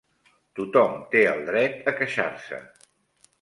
[0.59, 2.63] Tothom té el dret a queixar-se.